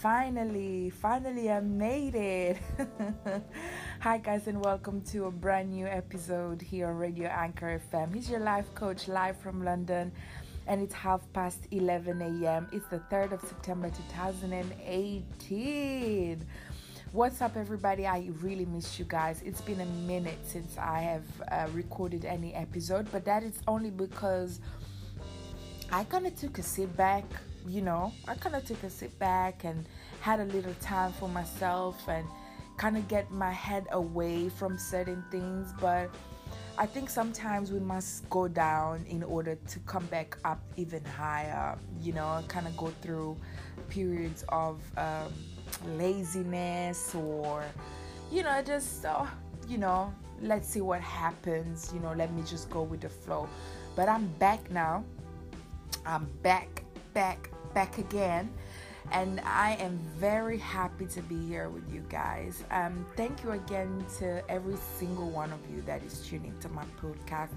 [0.00, 2.56] finally, finally, I made it.
[4.00, 8.14] Hi, guys, and welcome to a brand new episode here on Radio Anchor FM.
[8.14, 10.10] He's your life coach live from London,
[10.66, 12.66] and it's half past 11 a.m.
[12.72, 16.46] It's the 3rd of September 2018.
[17.12, 18.06] What's up, everybody?
[18.06, 19.42] I really missed you guys.
[19.44, 23.90] It's been a minute since I have uh, recorded any episode, but that is only
[23.90, 24.60] because
[25.92, 27.24] I kind of took a sit back
[27.68, 29.86] you know, I kind of took a sit back and
[30.20, 32.26] had a little time for myself and
[32.76, 35.72] kind of get my head away from certain things.
[35.80, 36.10] But
[36.78, 41.76] I think sometimes we must go down in order to come back up even higher,
[42.00, 43.36] you know, kind of go through
[43.88, 45.32] periods of um,
[45.96, 47.64] laziness or,
[48.30, 49.26] you know, just, uh,
[49.68, 53.48] you know, let's see what happens, you know, let me just go with the flow.
[53.94, 55.04] But I'm back now.
[56.06, 58.52] I'm back back, back again.
[59.12, 62.62] And I am very happy to be here with you guys.
[62.70, 66.84] Um, thank you again to every single one of you that is tuning to my
[67.02, 67.50] podcast.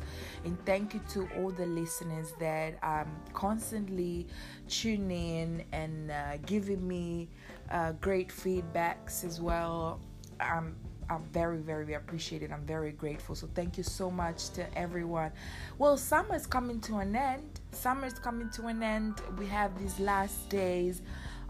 [0.45, 4.25] And thank you to all the listeners that um, constantly
[4.67, 7.29] tune in and uh, giving me
[7.69, 9.99] uh, great feedbacks as well.
[10.39, 10.75] Um,
[11.09, 12.51] I'm very, very appreciated.
[12.51, 13.35] I'm very grateful.
[13.35, 15.31] So thank you so much to everyone.
[15.77, 17.59] Well, summer is coming to an end.
[17.73, 19.21] Summer is coming to an end.
[19.37, 21.01] We have these last days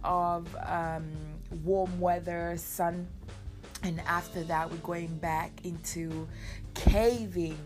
[0.04, 1.12] of um,
[1.64, 3.08] warm weather, sun,
[3.84, 6.28] and after that, we're going back into
[6.74, 7.58] caving,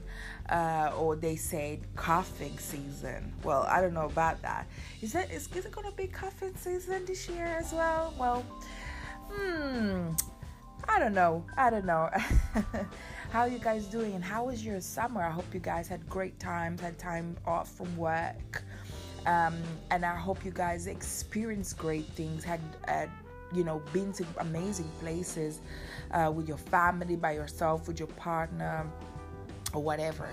[0.49, 3.33] uh, or they say coughing season.
[3.43, 4.67] Well, I don't know about that.
[5.01, 8.13] Is that is, is it gonna be coughing season this year as well?
[8.17, 8.41] Well,
[9.31, 10.09] hmm
[10.89, 11.45] I don't know.
[11.57, 12.09] I don't know.
[13.37, 15.21] how are you guys doing and how was your summer?
[15.21, 18.63] I hope you guys had great times, had time off from work.
[19.27, 23.11] Um, and I hope you guys experienced great things, had, had
[23.53, 25.61] you know, been to amazing places
[26.09, 28.89] uh, with your family, by yourself, with your partner,
[29.71, 30.29] or whatever.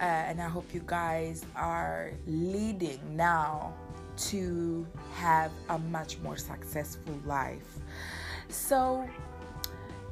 [0.00, 3.74] Uh, and I hope you guys are leading now
[4.30, 4.86] to
[5.16, 7.76] have a much more successful life.
[8.48, 9.06] So,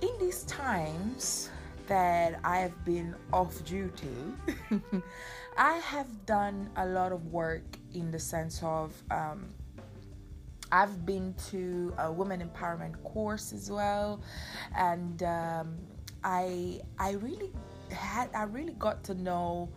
[0.03, 1.49] in these times
[1.87, 4.09] that I have been off duty,
[5.57, 7.65] I have done a lot of work
[7.95, 9.49] in the sense of um,
[10.73, 14.21] I've been to a women empowerment course as well,
[14.77, 15.77] and um,
[16.25, 17.51] I I really
[17.91, 19.69] had I really got to know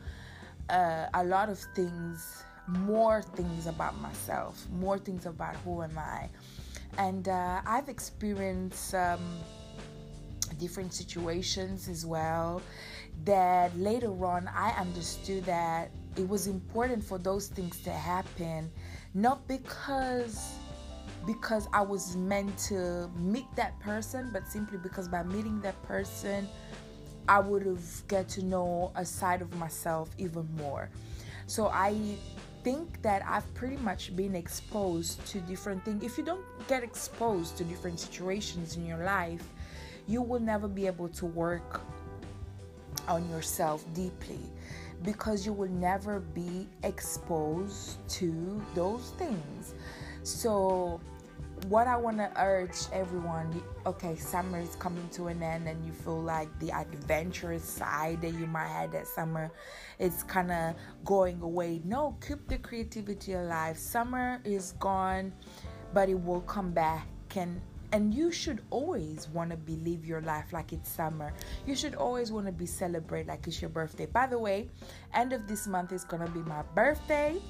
[0.69, 6.29] uh, a lot of things, more things about myself, more things about who am I,
[6.97, 8.95] and uh, I've experienced.
[8.95, 9.19] Um,
[10.59, 12.61] different situations as well
[13.25, 18.71] that later on I understood that it was important for those things to happen
[19.13, 20.53] not because
[21.25, 26.47] because I was meant to meet that person but simply because by meeting that person
[27.29, 30.89] I would have get to know a side of myself even more.
[31.45, 31.95] So I
[32.63, 37.55] think that I've pretty much been exposed to different things if you don't get exposed
[37.57, 39.43] to different situations in your life
[40.09, 41.81] you will never be able to work
[43.07, 44.39] on yourself deeply
[45.03, 49.75] because you will never be exposed to those things.
[50.23, 50.99] So,
[51.67, 55.91] what I want to urge everyone okay, summer is coming to an end, and you
[55.91, 59.51] feel like the adventurous side that you might have that summer
[59.99, 61.81] is kind of going away.
[61.85, 63.77] No, keep the creativity alive.
[63.77, 65.33] Summer is gone,
[65.93, 67.07] but it will come back.
[67.35, 67.61] And
[67.91, 71.33] and you should always want to believe your life like it's summer.
[71.65, 74.05] You should always want to be celebrate like it's your birthday.
[74.05, 74.69] By the way,
[75.13, 77.41] end of this month is gonna be my birthday.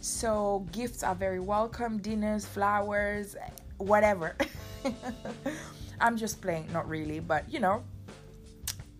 [0.00, 3.36] So gifts are very welcome, dinners, flowers,
[3.78, 4.36] whatever.
[6.00, 7.82] I'm just playing, not really, but you know,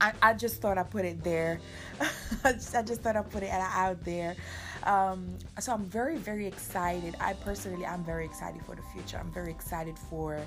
[0.00, 1.60] I, I just thought I put it there.
[2.44, 4.36] I just thought I put it out there.
[4.84, 7.16] Um, so I'm very, very excited.
[7.20, 9.18] I personally, I'm very excited for the future.
[9.18, 10.40] I'm very excited for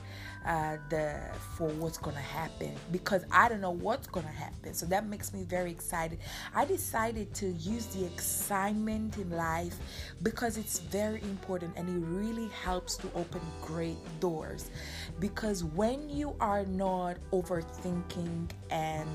[0.45, 1.19] uh, the
[1.57, 4.74] for what's gonna happen because I don't know what's gonna happen.
[4.74, 6.19] So that makes me very excited.
[6.56, 9.78] I decided to use the excitement in life
[10.24, 14.72] because it's very important and it really helps to open great doors.
[15.19, 19.10] Because when you are not overthinking and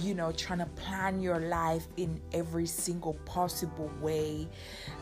[0.00, 4.48] you know, trying to plan your life in every single possible way.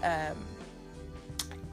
[0.03, 0.37] Um,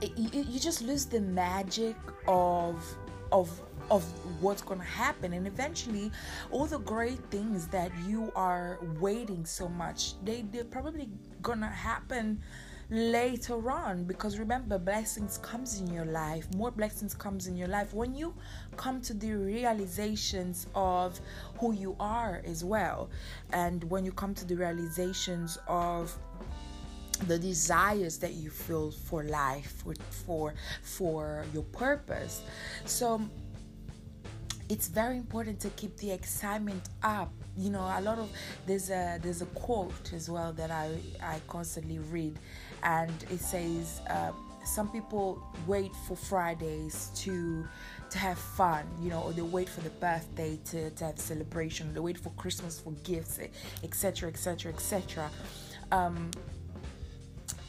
[0.01, 1.95] you, you just lose the magic
[2.27, 2.83] of
[3.31, 4.03] of of
[4.41, 6.11] what's going to happen and eventually
[6.51, 11.09] all the great things that you are waiting so much they they're probably
[11.41, 12.41] going to happen
[12.89, 14.03] later on.
[14.03, 16.47] Because remember blessings comes in your life.
[16.55, 18.33] More blessings comes in your life when you
[18.77, 21.19] come to the realizations of
[21.59, 23.09] who you are as well.
[23.51, 26.15] And when you come to the realizations of
[27.27, 32.41] the desires that you feel for life for for for your purpose.
[32.85, 33.21] So
[34.69, 37.31] it's very important to keep the excitement up.
[37.55, 38.29] You know a lot of
[38.65, 40.89] there's a there's a quote as well that i
[41.21, 42.39] i constantly read
[42.83, 44.31] and it says uh,
[44.65, 47.65] some people wait for fridays to
[48.09, 51.93] to have fun you know or they wait for the birthday to, to have celebration
[51.93, 53.39] they wait for christmas for gifts
[53.83, 55.29] etc etc etc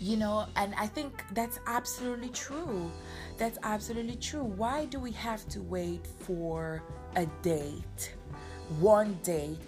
[0.00, 2.90] you know and i think that's absolutely true.
[3.36, 4.44] That's absolutely true.
[4.44, 6.82] Why do we have to wait for
[7.16, 8.14] a date?
[8.80, 9.18] One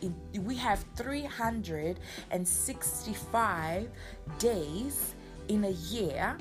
[0.01, 3.91] in, we have 365
[4.39, 5.15] days
[5.49, 6.37] in a year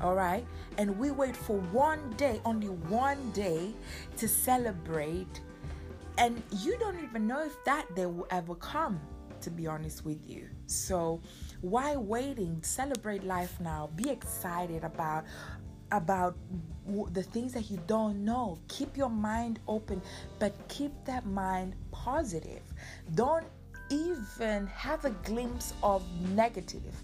[0.00, 0.46] all right
[0.78, 3.72] and we wait for one day only one day
[4.16, 5.40] to celebrate
[6.18, 9.00] and you don't even know if that day will ever come
[9.40, 11.20] to be honest with you so
[11.60, 12.62] why waiting?
[12.62, 13.90] Celebrate life now.
[13.96, 15.24] Be excited about
[15.92, 16.36] about
[17.10, 18.58] the things that you don't know.
[18.68, 20.02] Keep your mind open,
[20.38, 22.62] but keep that mind positive.
[23.14, 23.46] Don't
[23.90, 26.02] even have a glimpse of
[26.34, 26.94] negative.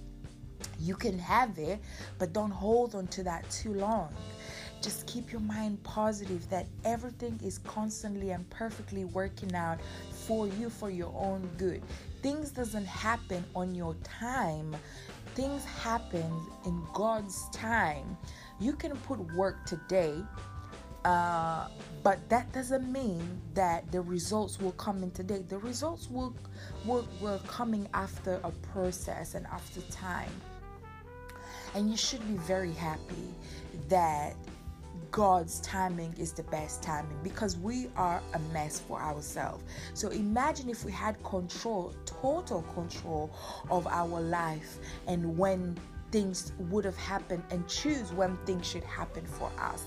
[0.81, 1.81] You can have it,
[2.19, 4.13] but don't hold on to that too long.
[4.83, 9.79] Just keep your mind positive that everything is constantly and perfectly working out
[10.11, 11.83] for you for your own good.
[12.21, 14.75] Things doesn't happen on your time.
[15.35, 16.31] Things happen
[16.67, 18.17] in God's time.
[18.61, 20.17] You can put work today,
[21.05, 21.69] uh,
[22.03, 25.45] but that doesn't mean that the results will come in today.
[25.49, 26.35] The results will,
[26.85, 30.31] will will coming after a process and after time.
[31.75, 33.35] And you should be very happy
[33.89, 34.35] that
[35.11, 39.63] God's timing is the best timing because we are a mess for ourselves.
[39.93, 43.31] So imagine if we had control, total control
[43.71, 45.79] of our life and when
[46.13, 49.85] things would have happened and choose when things should happen for us.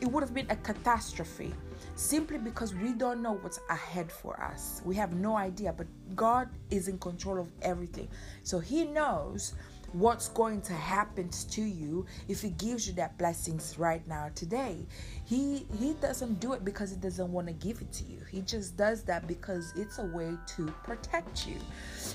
[0.00, 1.54] It would have been a catastrophe
[1.96, 4.82] simply because we don't know what's ahead for us.
[4.84, 8.08] We have no idea, but God is in control of everything.
[8.42, 9.54] So He knows
[9.98, 14.86] what's going to happen to you if he gives you that blessings right now today.
[15.24, 18.20] He he doesn't do it because he doesn't want to give it to you.
[18.30, 21.56] He just does that because it's a way to protect you.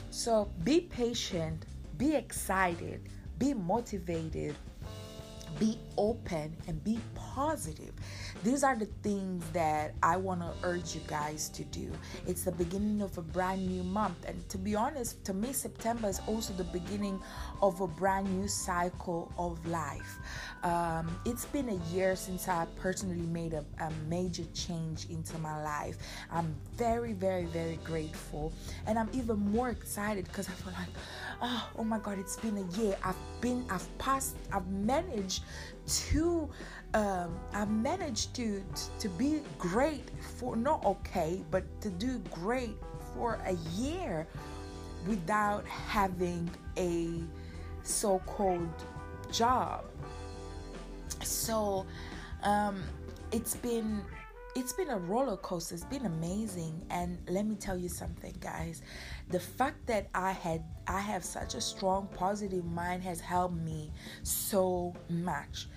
[0.10, 1.66] So be patient
[2.02, 3.00] be excited
[3.38, 4.56] be motivated
[5.60, 7.94] be open and be positive
[8.44, 11.92] these are the things that I want to urge you guys to do.
[12.26, 14.26] It's the beginning of a brand new month.
[14.26, 17.20] And to be honest, to me, September is also the beginning
[17.62, 20.18] of a brand new cycle of life.
[20.64, 25.62] Um, it's been a year since I personally made a, a major change into my
[25.64, 25.98] life.
[26.32, 28.54] I'm very, very, very grateful.
[28.88, 30.90] And I'm even more excited because I feel like,
[31.42, 32.96] oh, oh my God, it's been a year.
[33.04, 35.44] I've been, I've passed, I've managed
[35.88, 36.50] to
[36.94, 38.64] um, I managed to,
[39.00, 42.76] to be great for not okay, but to do great
[43.14, 44.28] for a year
[45.08, 47.22] without having a
[47.84, 48.70] so-called
[49.32, 49.86] job.
[51.24, 51.86] So
[52.44, 52.84] um,
[53.32, 54.02] it's been
[54.54, 55.76] it's been a roller coaster.
[55.76, 58.82] It's been amazing, and let me tell you something, guys.
[59.30, 63.92] The fact that I had I have such a strong positive mind has helped me
[64.24, 65.68] so much.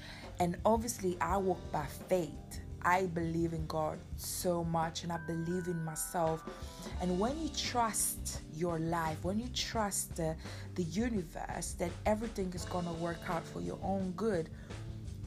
[0.40, 2.60] And obviously, I walk by faith.
[2.86, 6.44] I believe in God so much and I believe in myself.
[7.00, 10.36] And when you trust your life, when you trust the,
[10.74, 14.50] the universe that everything is going to work out for your own good,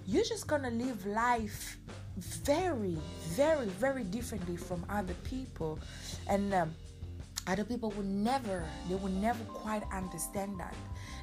[0.05, 1.77] you're just going to live life
[2.17, 2.97] very,
[3.29, 5.79] very, very differently from other people.
[6.29, 6.75] And um,
[7.47, 10.75] other people will never, they will never quite understand that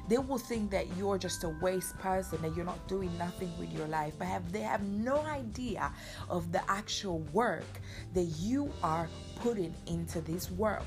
[0.07, 3.71] they will think that you're just a waste person that you're not doing nothing with
[3.73, 4.13] your life.
[4.17, 5.91] But have they have no idea
[6.29, 7.65] of the actual work
[8.13, 10.85] that you are putting into this world.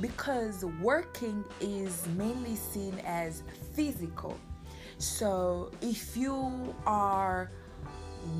[0.00, 3.42] Because working is mainly seen as
[3.74, 4.38] physical.
[4.98, 7.50] So if you are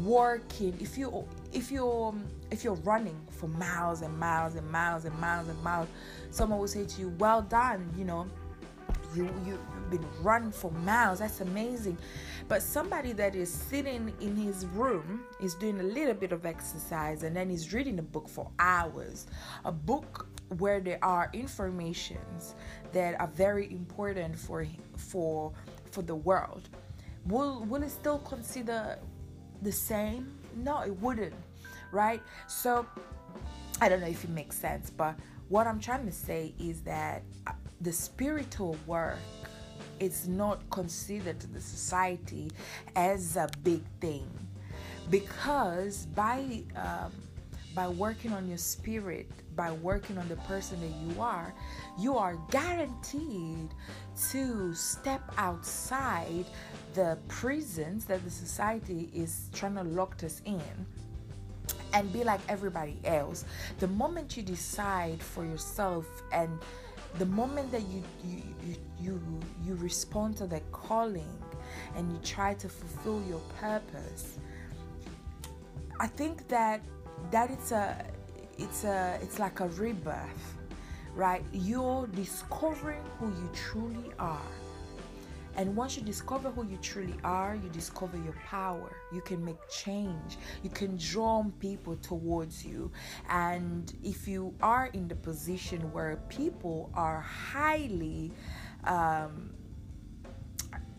[0.04, 2.14] working if you if you're
[2.50, 5.88] if you're running for miles and miles and miles and miles and miles
[6.30, 8.26] someone will say to you well done you know
[9.14, 11.21] you you've been running for miles.
[11.21, 11.99] That's amazing.
[12.49, 17.23] But somebody that is sitting in his room is doing a little bit of exercise
[17.23, 19.26] and then he's reading a book for hours.
[19.64, 20.28] A book
[20.59, 22.54] where there are informations
[22.92, 24.66] that are very important for
[24.97, 25.52] for
[25.90, 26.69] for the world.
[27.26, 28.99] Will will it still consider
[29.62, 30.38] the same?
[30.57, 31.35] No it wouldn't
[31.92, 32.23] right?
[32.47, 32.87] So
[33.81, 35.16] i don't know if it makes sense but
[35.49, 39.18] what i'm trying to say is that uh, the spiritual work
[40.00, 42.50] is not considered to the society
[42.96, 44.28] as a big thing.
[45.10, 47.12] Because by um,
[47.74, 51.54] by working on your spirit by working on the person that you are
[51.98, 53.70] you are guaranteed
[54.30, 56.44] to step outside
[56.94, 60.60] the prisons that the society is trying to lock us in
[61.94, 63.44] and be like everybody else.
[63.78, 66.58] The moment you decide for yourself and
[67.19, 69.21] the moment that you you you you,
[69.64, 71.38] you respond to the calling
[71.97, 74.38] and you try to fulfill your purpose
[76.00, 76.81] i think that
[77.31, 78.04] that it's a
[78.59, 80.54] it's a it's like a rebirth
[81.14, 81.45] right?
[81.52, 84.40] You're discovering who you truly are
[85.56, 88.97] and once you discover who you truly are, you discover your power.
[89.12, 90.38] You can make change.
[90.62, 92.90] You can draw people towards you.
[93.28, 98.32] And if you are in the position where people are highly,
[98.85, 99.50] um,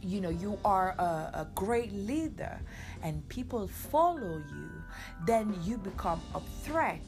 [0.02, 2.60] you know, you are a, a great leader
[3.02, 4.70] and people follow you,
[5.26, 7.02] then you become a threat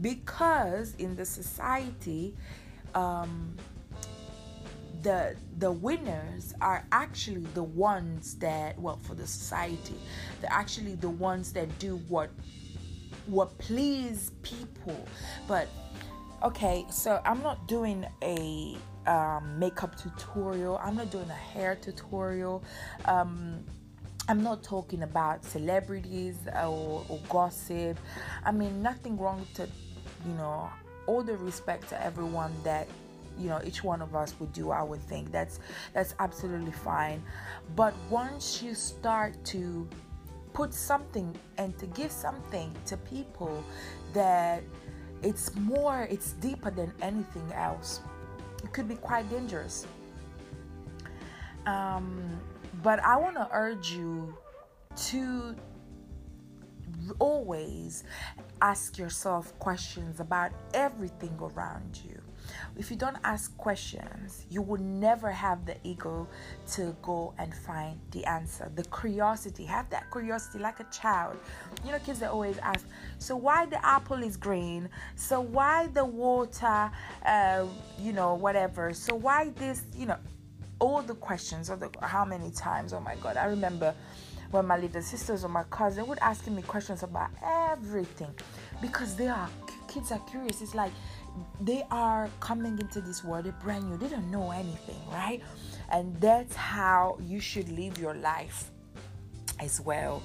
[0.00, 2.34] because in the society,
[2.94, 3.56] um,
[5.02, 9.94] the the winners are actually the ones that well for the society
[10.40, 12.30] they're actually the ones that do what
[13.26, 15.06] what please people.
[15.48, 15.68] But
[16.42, 18.76] okay so i'm not doing a
[19.06, 20.78] um, makeup tutorial.
[20.82, 22.62] I'm not doing a hair tutorial.
[23.04, 23.64] Um,
[24.28, 27.98] I'm not talking about celebrities or, or, gossip.
[28.44, 29.68] I mean, nothing wrong to,
[30.26, 30.68] you know,
[31.06, 32.88] all the respect to everyone that
[33.38, 35.60] you know each one of us would do our thing that's
[35.92, 37.22] that's absolutely fine.
[37.74, 39.88] But once you start to
[40.52, 43.62] put something and to give something to people
[44.14, 44.62] that
[45.22, 48.00] it's more it's deeper than anything else
[48.64, 49.86] it could be quite dangerous.
[51.66, 52.40] Um,
[52.82, 54.36] but i want to urge you
[54.96, 55.54] to
[57.18, 58.04] always
[58.62, 62.20] ask yourself questions about everything around you
[62.78, 66.28] if you don't ask questions, you will never have the ego
[66.72, 68.70] to go and find the answer.
[68.74, 71.38] The curiosity, have that curiosity like a child.
[71.84, 72.86] You know, kids they always ask,
[73.18, 74.88] so why the apple is green?
[75.14, 76.90] So why the water,
[77.24, 77.64] uh,
[77.98, 78.92] you know, whatever?
[78.92, 80.18] So why this, you know,
[80.78, 82.92] all the questions of the how many times?
[82.92, 83.94] Oh my God, I remember
[84.50, 88.34] when my little sisters or my cousin would asking me questions about everything
[88.80, 89.48] because they are
[89.88, 90.60] kids are curious.
[90.60, 90.92] It's like
[91.60, 95.42] they are coming into this world they're brand new they don't know anything right?
[95.90, 98.70] And that's how you should live your life
[99.58, 100.22] as well.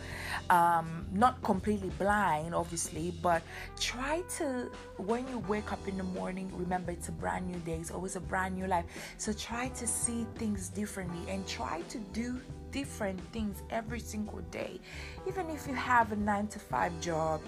[0.50, 3.42] Um, not completely blind obviously but
[3.80, 7.76] try to when you wake up in the morning remember it's a brand new day
[7.76, 8.86] it's always a brand new life.
[9.18, 12.40] So try to see things differently and try to do
[12.72, 14.80] different things every single day.
[15.28, 17.42] Even if you have a nine to five job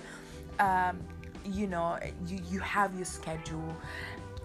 [0.59, 0.99] um,
[1.45, 3.75] you know you you have your schedule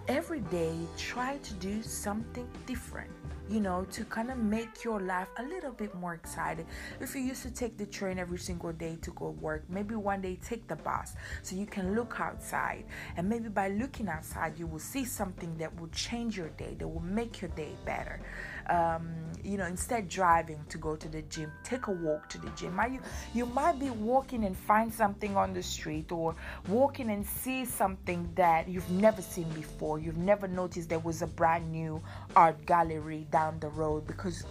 [0.09, 3.11] every day try to do something different
[3.49, 6.67] you know, to kind of make your life a little bit more exciting.
[7.01, 10.21] If you used to take the train every single day to go work, maybe one
[10.21, 12.85] day take the bus so you can look outside.
[13.17, 16.87] And maybe by looking outside, you will see something that will change your day, that
[16.87, 18.21] will make your day better
[18.69, 19.09] um,
[19.43, 22.75] you know, instead driving to go to the gym, take a walk to the gym.
[22.77, 23.01] Might you
[23.35, 26.35] you might be walking and find something on the street, or
[26.69, 29.99] walking and see something that you've never seen before.
[29.99, 32.03] You've never noticed there was a brand new
[32.37, 34.45] art gallery down the road because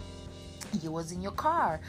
[0.82, 1.80] you was in your car.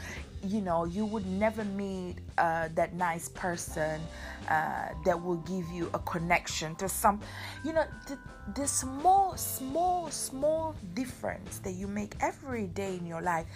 [0.42, 4.00] You know you would never meet uh, that nice person
[4.48, 7.20] uh, that will give you a connection to some
[7.62, 8.18] you know the,
[8.54, 13.46] the small small small difference that you make every day in your life.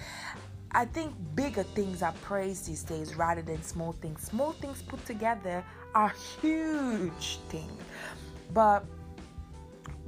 [0.73, 4.23] I think bigger things are praised these days rather than small things.
[4.23, 5.64] Small things put together
[5.95, 6.12] are
[6.43, 7.81] huge things
[8.54, 8.85] but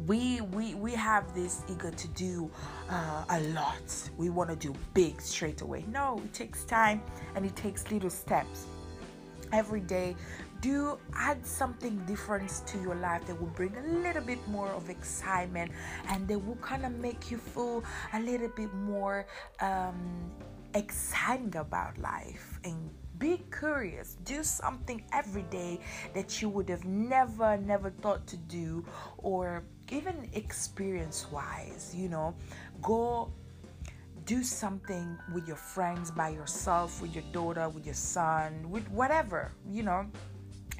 [0.06, 2.50] we we we have this ego to do
[2.90, 4.10] uh, a lot.
[4.16, 5.84] We want to do big straight away.
[5.90, 7.00] No it takes time
[7.34, 8.66] and it takes little steps.
[9.52, 10.16] Every day
[10.60, 14.90] do add something different to your life that will bring a little bit more of
[14.90, 15.70] excitement
[16.08, 17.84] and they will kind of make you feel
[18.14, 19.26] a little bit more
[19.60, 20.30] um,
[20.74, 22.58] exciting about life.
[22.64, 24.16] And Be curious.
[24.24, 25.80] Do something every day
[26.12, 28.84] that you would have never, never thought to do,
[29.16, 32.34] or even experience wise, you know.
[32.82, 33.32] Go
[34.26, 39.52] do something with your friends, by yourself, with your daughter, with your son, with whatever,
[39.70, 40.06] you know.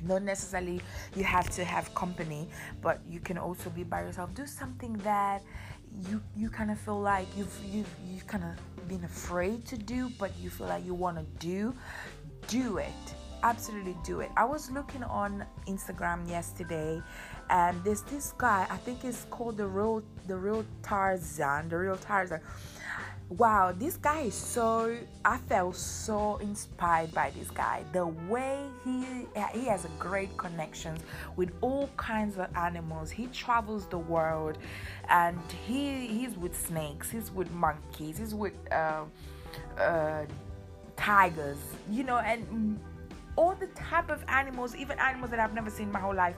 [0.03, 0.83] Not necessarily
[1.15, 2.51] you have to have company
[2.83, 4.35] but you can also be by yourself.
[4.35, 5.43] Do something that
[6.11, 10.11] you you kind of feel like you've you've you've kind of been afraid to do
[10.19, 11.75] but you feel like you want to do.
[12.47, 12.93] Do it.
[13.43, 14.31] Absolutely do it.
[14.37, 17.01] I was looking on instagram yesterday
[17.51, 21.97] and there's this guy i think it's called the real the real tarzan the real
[21.97, 22.41] tarzan.
[23.29, 27.83] Wow this guy is so i felt so inspired by this guy.
[27.93, 31.01] The way he he has a great connections
[31.35, 33.11] with all kinds of animals.
[33.11, 34.59] He travels the world
[35.09, 39.05] and he he's with snakes he's with monkeys he's with uh,
[39.79, 40.25] uh,
[40.97, 41.59] tigers
[41.91, 42.79] you know and
[43.37, 46.37] all the type of animals even animals that i've never seen my whole life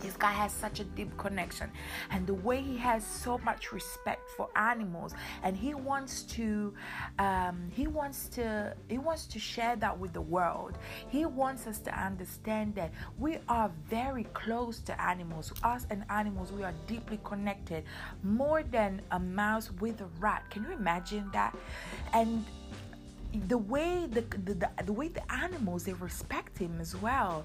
[0.00, 1.70] this guy has such a deep connection.
[2.10, 6.74] And the way he has so much respect for animals and he wants to
[7.18, 10.78] um, he wants to he wants to share that with the world.
[11.08, 15.52] He wants us to understand that we are very close to animals.
[15.62, 17.84] Us and animals we are deeply connected
[18.22, 20.48] more than a mouse with a rat.
[20.50, 21.56] Can you imagine that?
[22.12, 22.44] And
[23.48, 27.44] the way the, the, the, way the animals they respect him as well.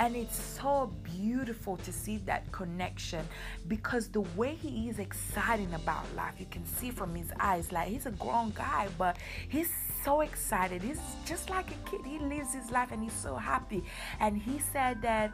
[0.00, 3.26] And it's so beautiful to see that connection
[3.68, 7.88] because the way he is excited about life you can see from his eyes like
[7.88, 9.16] he's a grown guy but
[9.48, 9.70] he's
[10.04, 10.82] so excited.
[10.82, 12.02] He's just like a kid.
[12.04, 13.82] He lives his life and he's so happy.
[14.20, 15.32] And he said that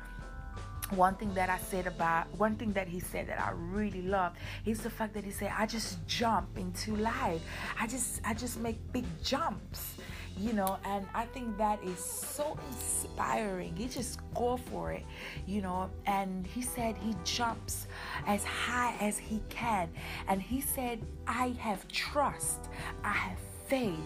[0.92, 4.32] one thing that I said about one thing that he said that I really love
[4.66, 7.42] is the fact that he said I just jump into life.
[7.78, 9.96] I just I just make big jumps,
[10.36, 13.74] you know, and I think that is so inspiring.
[13.76, 15.04] He just go for it,
[15.46, 15.90] you know.
[16.06, 17.86] And he said he jumps
[18.26, 19.88] as high as he can,
[20.28, 22.68] and he said I have trust,
[23.04, 23.98] I have faith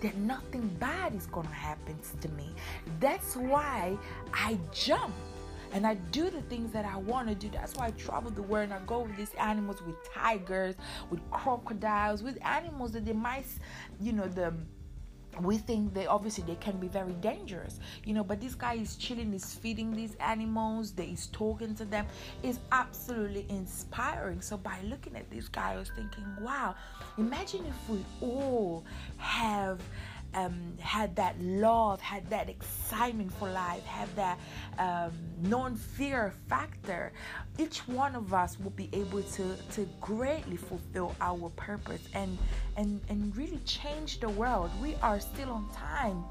[0.00, 2.54] that nothing bad is gonna happen to me.
[3.00, 3.98] That's why
[4.32, 5.12] I jump
[5.72, 7.48] and I do the things that I want to do.
[7.50, 10.74] That's why I travel the world and I go with these animals, with tigers,
[11.10, 13.46] with crocodiles, with animals that they might,
[14.00, 14.54] you know, the
[15.40, 18.96] we think they obviously they can be very dangerous you know but this guy is
[18.96, 22.06] chilling is feeding these animals that is talking to them
[22.42, 26.74] is absolutely inspiring so by looking at this guy i was thinking wow
[27.18, 28.84] imagine if we all
[29.16, 29.80] have
[30.34, 34.38] um, had that love, had that excitement for life, had that
[34.78, 35.12] um,
[35.42, 37.12] non fear factor,
[37.58, 42.38] each one of us will be able to, to greatly fulfill our purpose and,
[42.76, 44.70] and, and really change the world.
[44.82, 46.24] We are still on time,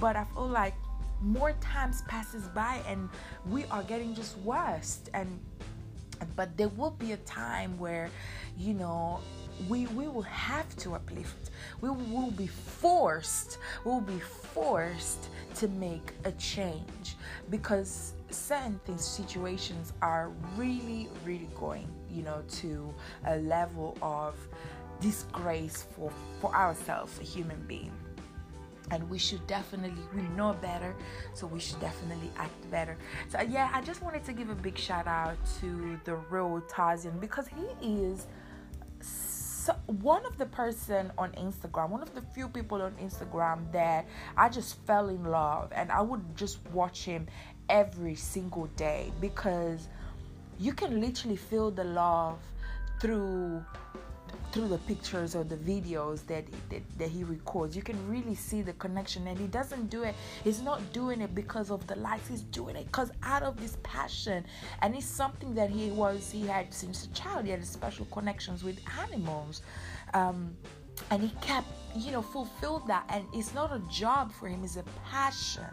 [0.00, 0.74] but I feel like
[1.22, 3.08] more times passes by and
[3.46, 5.38] we are getting just worse and
[6.36, 8.10] but there will be a time where
[8.56, 9.20] you know
[9.68, 11.50] we we will have to uplift.
[11.80, 17.16] We will be forced we will be forced to make a change
[17.50, 22.92] because certain things situations are really really going you know to
[23.26, 24.34] a level of
[25.00, 27.92] disgrace for for ourselves a human being.
[28.92, 30.96] And we should definitely we know better
[31.32, 32.96] so we should definitely act better.
[33.28, 37.18] So yeah i just wanted to give a big shout out to the real tarzan
[37.18, 38.26] because he is
[39.70, 44.06] so one of the person on Instagram, one of the few people on Instagram that
[44.36, 47.28] I just fell in love and I would just watch him
[47.68, 49.86] every single day because
[50.58, 52.38] you can literally feel the love
[53.00, 53.64] through
[54.52, 57.76] through the pictures or the videos that, that, that he records.
[57.76, 61.34] You can really see the connection and he doesn't do it he's not doing it
[61.34, 64.44] because of the likes he's doing it because out of his passion.
[64.82, 68.64] And it's something that he was he had since a child he had special connections
[68.64, 69.62] with animals
[70.14, 70.56] um,
[71.10, 73.04] and he kept you know fulfilled that.
[73.08, 75.64] And it's not a job for him it's a passion.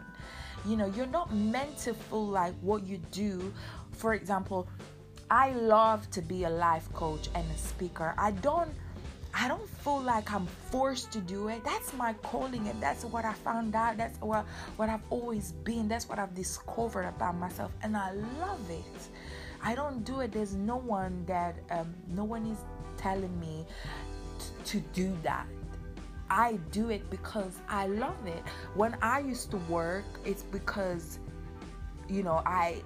[0.66, 3.52] You know you're not meant to feel like what you do.
[3.92, 4.68] For example
[5.30, 8.14] I love to be a life coach and a speaker.
[8.16, 8.70] I don't
[9.34, 11.62] I don't feel like I'm forced to do it.
[11.62, 13.98] That's my calling and that's what I found out.
[13.98, 15.86] That's what what I've always been.
[15.86, 19.08] That's what I've discovered about myself and I love it.
[19.62, 20.32] I don't do it.
[20.32, 22.58] There's no one that um, no one is
[22.96, 23.66] telling me
[24.38, 25.46] t- to do that.
[26.30, 28.42] I do it because I love it.
[28.74, 31.18] When I used to work, it's because
[32.08, 32.82] you know, I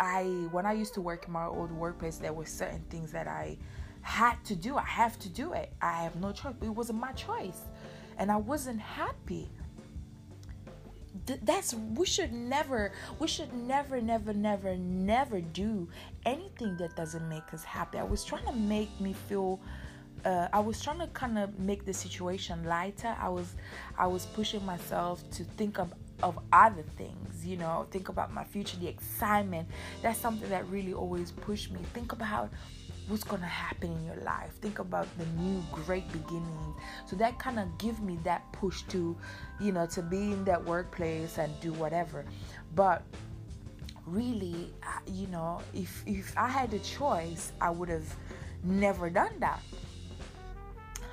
[0.00, 3.28] I when I used to work in my old workplace, there were certain things that
[3.28, 3.58] I
[4.02, 4.76] had to do.
[4.76, 5.72] I have to do it.
[5.82, 6.54] I have no choice.
[6.62, 7.60] It wasn't my choice.
[8.18, 9.48] And I wasn't happy.
[11.26, 15.88] th- that's we should never we should never never never never do
[16.24, 19.60] anything that doesn't make us happy i was trying to make me feel
[20.24, 23.16] uh, I was trying to kind of make the situation lighter.
[23.18, 23.54] I was,
[23.98, 27.46] I was pushing myself to think of of other things.
[27.46, 29.68] You know, think about my future, the excitement.
[30.02, 31.80] That's something that really always pushed me.
[31.94, 32.50] Think about
[33.08, 34.52] what's gonna happen in your life.
[34.60, 36.76] Think about the new great beginnings.
[37.06, 39.16] So that kind of give me that push to,
[39.60, 42.24] you know, to be in that workplace and do whatever.
[42.74, 43.02] But
[44.06, 44.72] really,
[45.06, 48.14] you know, if if I had a choice, I would have
[48.62, 49.60] never done that.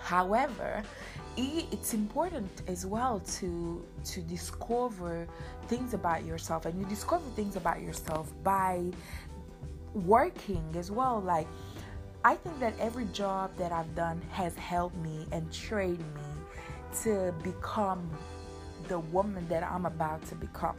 [0.02, 0.84] However,
[1.36, 5.28] it's important as well to to discover
[5.68, 8.84] things about yourself and you discover things about yourself by
[9.94, 11.48] working as well like
[12.24, 17.34] I think that every job that I've done has helped me and trained me to
[17.44, 18.10] become
[18.88, 20.76] the woman that I'm about to become.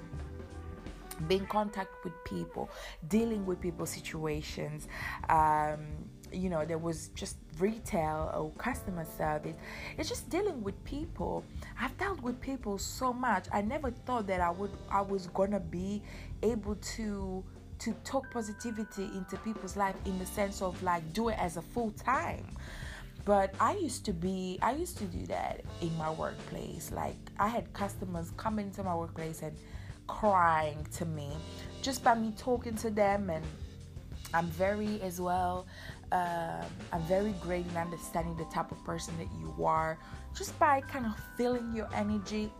[1.26, 2.70] Being contact with people,
[3.08, 4.88] dealing with people's situations.
[5.28, 5.86] Um,
[6.32, 9.56] you know, there was just retail or customer service.
[9.96, 11.44] It's just dealing with people.
[11.80, 13.46] I've dealt with people so much.
[13.52, 16.02] I never thought that I would I was gonna be
[16.42, 17.44] able to
[17.80, 21.62] to talk positivity into people's life in the sense of like do it as a
[21.62, 22.44] full time
[23.24, 27.46] but i used to be i used to do that in my workplace like i
[27.46, 29.56] had customers come into my workplace and
[30.06, 31.28] crying to me
[31.82, 33.44] just by me talking to them and
[34.34, 35.66] i'm very as well
[36.12, 39.98] um, i'm very great in understanding the type of person that you are
[40.38, 42.50] just by kind of feeling your energy.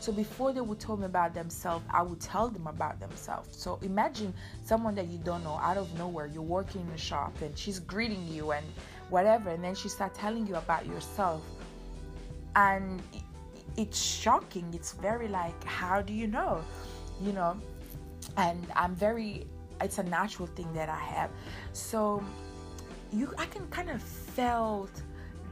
[0.00, 3.56] So before they would tell me about themselves, I would tell them about themselves.
[3.56, 4.32] So imagine
[4.64, 7.78] someone that you don't know out of nowhere, you're working in a shop and she's
[7.78, 8.64] greeting you and
[9.10, 11.42] whatever, and then she starts telling you about yourself.
[12.54, 13.02] And
[13.76, 14.72] it's shocking.
[14.72, 16.64] It's very like, how do you know?
[17.20, 17.60] You know,
[18.38, 19.46] and I'm very
[19.78, 21.30] it's a natural thing that I have.
[21.74, 22.24] So
[23.16, 24.90] you I can kind of felt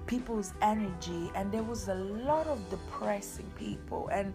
[0.07, 4.09] people's energy and there was a lot of depressing people.
[4.13, 4.35] And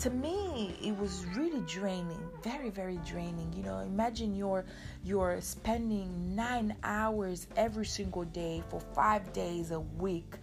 [0.00, 3.52] to me it was really draining very very draining.
[3.56, 4.64] You know imagine you're
[5.04, 10.34] you're spending nine hours every single day for five days a week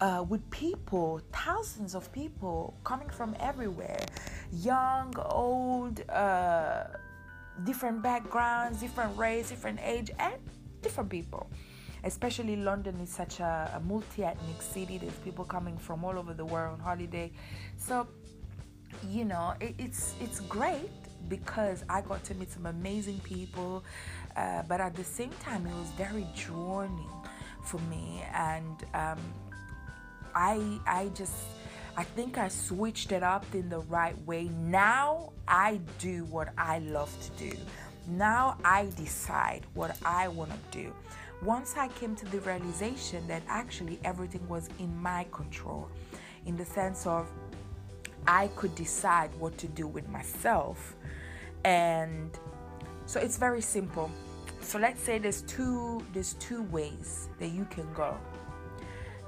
[0.00, 4.00] uh, with people thousands of people coming from everywhere.
[4.52, 6.84] Young old uh,
[7.64, 10.40] different backgrounds different race different age and
[10.86, 11.48] different people
[12.04, 14.96] especially London is such a, a multi ethnic city.
[14.98, 17.32] There's people coming from all over the world on holiday.
[17.76, 18.06] So,
[19.08, 20.88] you know, it, it's, it's great
[21.28, 23.84] because I got to meet some amazing people,
[24.36, 27.10] uh, but at the same time, it was very draining
[27.64, 28.24] for me.
[28.32, 29.18] And um,
[30.34, 31.34] I, I just,
[31.96, 34.44] I think I switched it up in the right way.
[34.44, 37.56] Now I do what I love to do.
[38.08, 40.92] Now I decide what I want to do
[41.42, 45.88] once I came to the realization that actually everything was in my control,
[46.46, 47.28] in the sense of
[48.26, 50.96] I could decide what to do with myself.
[51.64, 52.30] And
[53.06, 54.10] so it's very simple.
[54.60, 58.16] So let's say there's two there's two ways that you can go.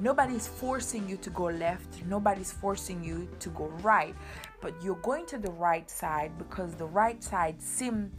[0.01, 4.14] Nobody's forcing you to go left, nobody's forcing you to go right,
[4.61, 8.12] but you're going to the right side because the right side seems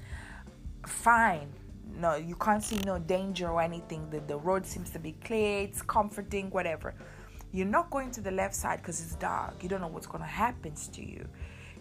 [0.88, 1.52] fine.
[1.96, 4.10] No you can't see no danger or anything.
[4.10, 6.94] The, the road seems to be clear it's comforting whatever.
[7.52, 9.64] You're not going to the left side because it's dark.
[9.64, 11.28] You don't know what's going to happen to you.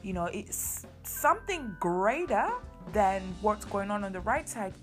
[0.02, 2.48] You know it's something greater
[2.92, 4.74] than what's going on on the right side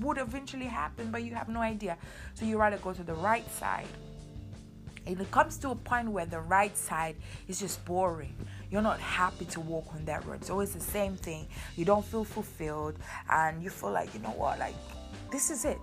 [0.00, 1.96] would eventually happen but you have no idea.
[2.34, 3.86] So you rather go to the right side.
[5.06, 7.16] And it comes to a point where the right side
[7.48, 8.34] is just boring
[8.70, 10.40] you're not happy to walk on that road.
[10.40, 11.48] It's always the same thing.
[11.76, 12.96] You don't feel fulfilled
[13.28, 14.74] and you feel like, you know what, like
[15.30, 15.78] this is it.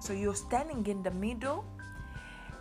[0.00, 1.64] So you're standing in the middle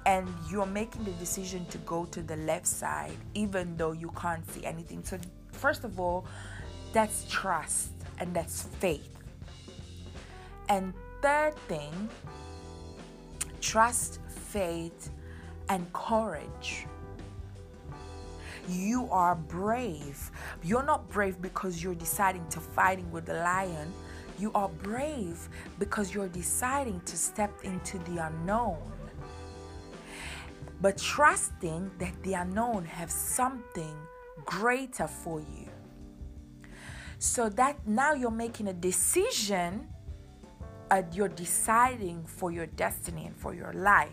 [0.06, 4.50] and you're making the decision to go to the left side even though you can't
[4.52, 5.04] see anything.
[5.04, 5.20] So,
[5.52, 6.26] first of all,
[6.94, 9.18] that's trust and that's faith.
[10.70, 12.10] And third thing,
[13.60, 15.10] trust, faith,
[15.70, 16.88] and courage
[18.70, 20.32] you are brave.
[20.64, 23.94] You're not brave because you're deciding to fighting with the lion.
[24.40, 25.48] You are brave
[25.80, 28.92] because you're deciding to step into the unknown.
[30.82, 33.96] But trusting that the unknown has something
[34.46, 35.68] greater for you.
[37.20, 39.88] So that now you're making a decision
[40.90, 44.10] and you're deciding for your destiny and for your life.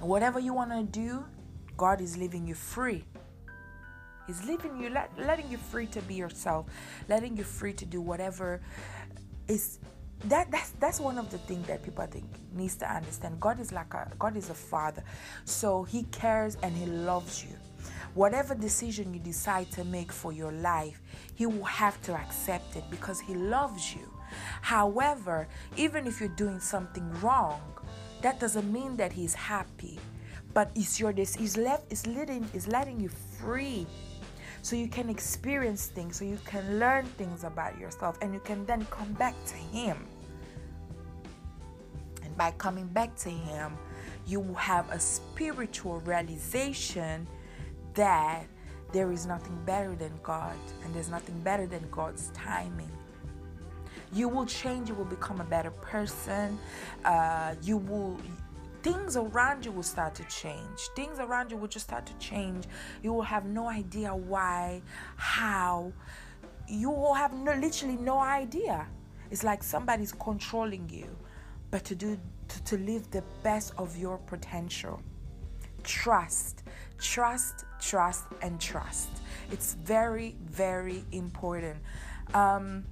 [0.00, 1.24] Whatever you want to do,
[1.78, 3.04] God is leaving you free.
[4.26, 6.66] He's leaving you, let, letting you free to be yourself,
[7.08, 8.60] letting you free to do whatever
[9.48, 9.78] is
[10.24, 13.40] that that's that's one of the things that people I think needs to understand.
[13.40, 15.02] God is like a God is a father,
[15.44, 17.56] so He cares and He loves you.
[18.14, 21.00] Whatever decision you decide to make for your life,
[21.34, 24.12] He will have to accept it because He loves you.
[24.60, 27.62] However, even if you're doing something wrong,
[28.20, 29.98] that doesn't mean that He's happy.
[30.54, 33.86] But it's your this He's left is letting is letting you free
[34.62, 38.66] so you can experience things, so you can learn things about yourself, and you can
[38.66, 40.06] then come back to Him.
[42.22, 43.78] And by coming back to Him,
[44.26, 47.26] you will have a spiritual realization
[47.94, 48.46] that
[48.92, 52.90] there is nothing better than God, and there's nothing better than God's timing.
[54.12, 56.58] You will change, you will become a better person,
[57.04, 58.18] uh, you will
[58.82, 60.78] things around you will start to change.
[60.94, 62.64] Things around you will just start to change.
[63.02, 64.82] You will have no idea why,
[65.16, 65.92] how.
[66.66, 68.86] You will have no, literally no idea.
[69.30, 71.08] It's like somebody's controlling you,
[71.70, 75.02] but to do to, to live the best of your potential.
[75.82, 76.62] Trust,
[76.98, 79.08] trust, trust, and trust.
[79.50, 81.78] It's very, very important.
[82.34, 82.84] Um,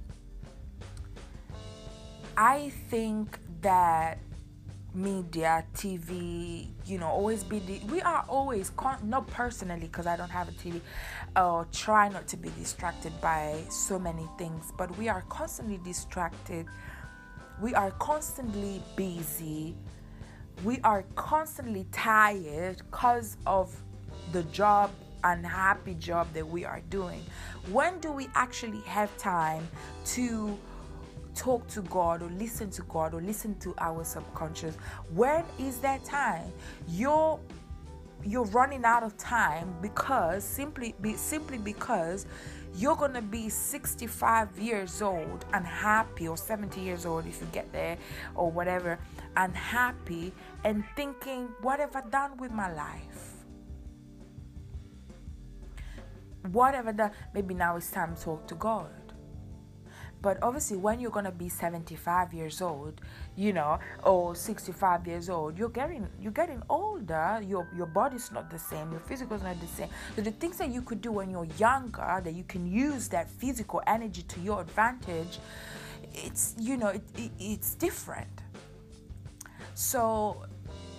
[2.35, 4.19] I think that
[4.97, 10.17] media, TV, you know, always be, the, we are always, con- not personally because I
[10.17, 10.81] don't have a TV,
[11.35, 15.79] or uh, try not to be distracted by so many things, but we are constantly
[15.85, 16.65] distracted.
[17.61, 19.75] We are constantly busy.
[20.63, 23.75] We are constantly tired because of
[24.31, 24.91] the job
[25.23, 27.21] unhappy job that we are doing.
[27.71, 29.67] When do we actually have time
[30.05, 30.57] to
[31.37, 34.75] talk to God or listen to God or listen to our subconscious.
[35.13, 36.51] When is that time?
[36.89, 37.39] You're
[38.25, 42.25] you're running out of time because simply be, simply because
[42.75, 47.97] you're to be 65 years old unhappy or 70 years old if you get there
[48.35, 48.99] or whatever
[49.37, 53.35] unhappy and thinking what have I done with my life
[56.51, 59.06] what have I done maybe now it's time to talk to God
[60.27, 62.99] but obviously, when you're gonna be 75 years old,
[63.37, 67.41] you know, or 65 years old, you're getting you're getting older.
[67.47, 68.91] Your your body's not the same.
[68.91, 69.87] Your physical's not the same.
[70.17, 73.29] So the things that you could do when you're younger, that you can use that
[73.29, 75.39] physical energy to your advantage,
[76.11, 78.41] it's you know it, it it's different.
[79.75, 80.43] So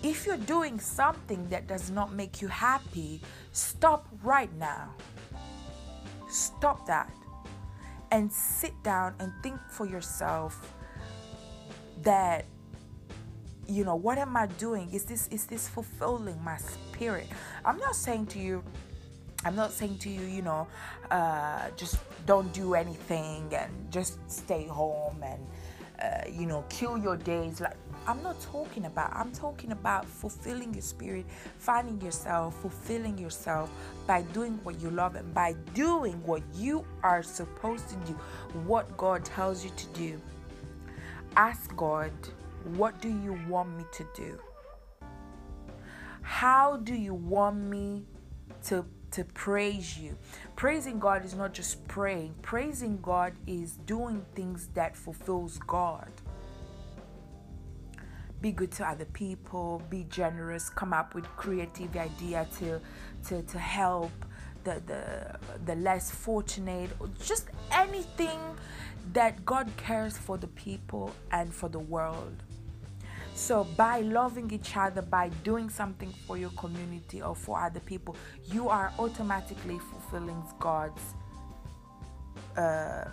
[0.02, 3.20] if you're doing something that does not make you happy,
[3.52, 4.94] stop right now.
[6.30, 7.17] Stop that
[8.10, 10.74] and sit down and think for yourself
[12.02, 12.44] that
[13.66, 14.90] you know what am i doing?
[14.92, 17.26] Is this is this fulfilling my spirit?
[17.64, 18.62] I'm not saying to you
[19.44, 20.66] i'm not saying to you you know
[21.12, 25.46] uh, just don't do anything and just stay home and
[26.02, 27.60] uh, you know kill your days.
[27.60, 27.76] Like
[28.08, 31.26] I'm not talking about, I'm talking about fulfilling your spirit,
[31.58, 33.70] finding yourself, fulfilling yourself
[34.06, 38.14] by doing what you love and by doing what you are supposed to do,
[38.64, 40.18] what God tells you to do.
[41.36, 42.10] Ask God,
[42.76, 44.38] what do you want me to do?
[46.22, 48.06] How do you want me
[48.64, 50.14] to to praise you.
[50.54, 52.34] Praising God is not just praying.
[52.42, 56.10] Praising God is doing things that fulfills God
[58.40, 62.80] be good to other people, be generous, come up with creative idea to
[63.28, 64.12] to, to help
[64.64, 68.38] the, the the less fortunate, or just anything
[69.12, 72.42] that God cares for the people and for the world.
[73.34, 78.16] So, by loving each other, by doing something for your community or for other people,
[78.44, 81.14] you are automatically fulfilling God's
[82.56, 83.04] uh,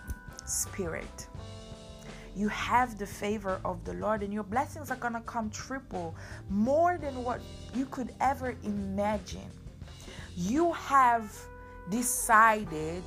[0.46, 1.28] spirit
[2.36, 6.16] you have the favor of the Lord, and your blessings are going to come triple,
[6.50, 7.42] more than what
[7.74, 9.50] you could ever imagine.
[10.36, 11.34] You have
[11.90, 13.04] decided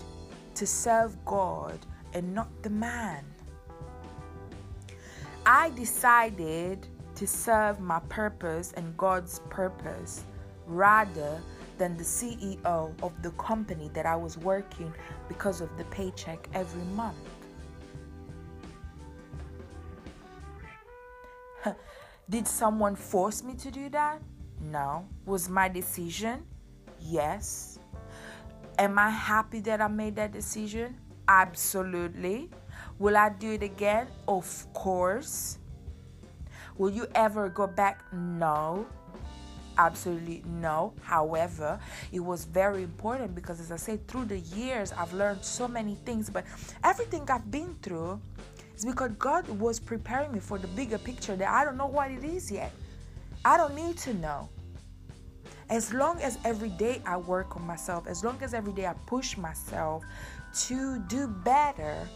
[0.54, 1.78] to serve God
[2.14, 3.24] and not the man.
[5.44, 10.24] I decided to serve my purpose and God's purpose
[10.66, 11.40] rather
[11.78, 14.92] than the CEO of the company that I was working
[15.28, 17.16] because of the paycheck every month.
[22.30, 24.20] Did someone force me to do that?
[24.60, 25.06] No.
[25.24, 26.44] Was my decision?
[27.00, 27.78] Yes.
[28.78, 30.96] Am I happy that I made that decision?
[31.26, 32.50] Absolutely.
[32.98, 34.08] Will I do it again?
[34.26, 35.58] Of course.
[36.76, 38.04] Will you ever go back?
[38.12, 38.86] No.
[39.78, 40.92] Absolutely no.
[41.02, 41.80] However,
[42.12, 45.94] it was very important because, as I said, through the years, I've learned so many
[46.04, 46.28] things.
[46.28, 46.44] But
[46.84, 48.20] everything I've been through
[48.78, 52.10] is because God was preparing me for the bigger picture that I don't know what
[52.10, 52.72] it is yet.
[53.44, 54.48] I don't need to know.
[55.68, 58.94] As long as every day I work on myself, as long as every day I
[59.06, 60.04] push myself
[60.66, 62.08] to do better,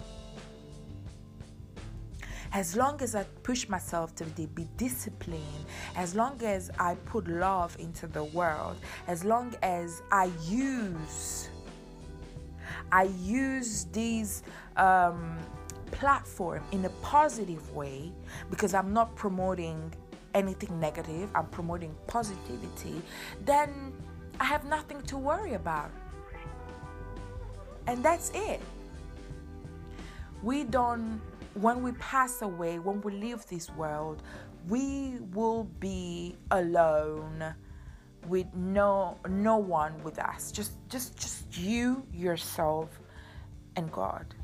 [2.52, 7.76] as long as I push myself to be disciplined, as long as I put love
[7.78, 11.48] into the world, as long as I use,
[12.90, 14.42] I use these
[14.76, 15.38] um,
[15.92, 18.12] platform in a positive way
[18.50, 19.92] because I'm not promoting
[20.34, 23.00] anything negative, I'm promoting positivity,
[23.44, 23.92] then
[24.40, 25.90] I have nothing to worry about.
[27.86, 28.60] And that's it.
[30.42, 31.20] We don't
[31.54, 34.22] when we pass away, when we leave this world,
[34.68, 37.54] we will be alone
[38.28, 40.52] with no no one with us.
[40.52, 42.88] Just just just you, yourself,
[43.76, 44.34] and God.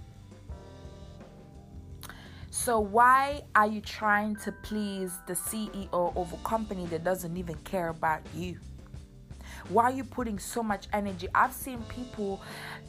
[2.69, 7.55] So why are you trying to please the CEO of a company that doesn't even
[7.65, 8.59] care about you?
[9.71, 11.29] Why are you putting so much energy?
[11.35, 12.43] I've seen people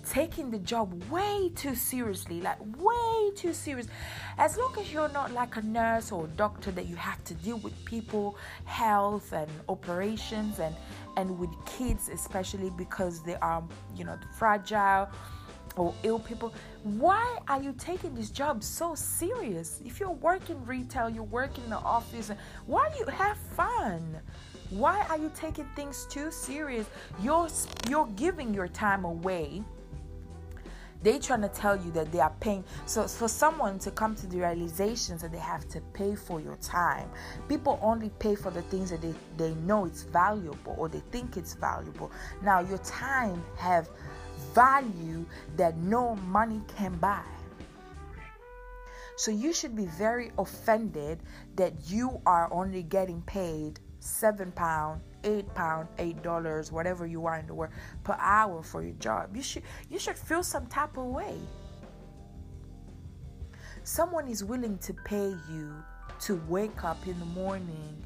[0.05, 3.87] taking the job way too seriously, like way too serious.
[4.37, 7.33] As long as you're not like a nurse or a doctor that you have to
[7.35, 10.75] deal with people, health and operations and
[11.15, 13.63] and with kids especially because they are,
[13.95, 15.07] you know, fragile
[15.75, 16.53] or ill people.
[16.83, 19.81] Why are you taking this job so serious?
[19.85, 22.31] If you're working retail, you're working in the office,
[22.65, 24.19] why do you have fun?
[24.69, 26.87] Why are you taking things too serious?
[27.21, 27.47] You're
[27.89, 29.63] you're giving your time away.
[31.01, 32.65] They trying to tell you that they are paying.
[32.85, 36.57] So for someone to come to the realizations that they have to pay for your
[36.57, 37.09] time,
[37.47, 41.37] people only pay for the things that they, they know it's valuable or they think
[41.37, 42.11] it's valuable.
[42.43, 43.89] Now your time have
[44.53, 45.25] value
[45.57, 47.23] that no money can buy.
[49.17, 51.19] So you should be very offended
[51.55, 57.37] that you are only getting paid seven pound, eight pound, eight dollars, whatever you are
[57.37, 59.35] in the world per hour for your job.
[59.35, 61.35] You should you should feel some type of way.
[63.83, 65.73] Someone is willing to pay you
[66.21, 68.05] to wake up in the morning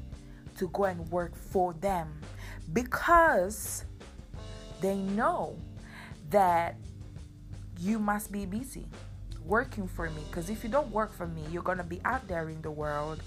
[0.56, 2.20] to go and work for them
[2.72, 3.84] because
[4.80, 5.56] they know
[6.34, 6.74] that
[7.78, 8.86] you must be busy
[9.44, 12.26] working for me because if you don't work for me you're going to be out
[12.26, 13.22] there in the world